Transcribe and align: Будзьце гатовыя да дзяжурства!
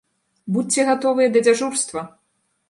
Будзьце 0.55 0.85
гатовыя 0.87 1.27
да 1.35 1.45
дзяжурства! 1.49 2.05